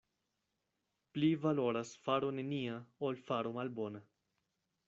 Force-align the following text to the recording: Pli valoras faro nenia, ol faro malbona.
Pli 1.17 1.29
valoras 1.43 1.93
faro 2.07 2.33
nenia, 2.39 2.81
ol 3.11 3.23
faro 3.29 3.55
malbona. 3.59 4.07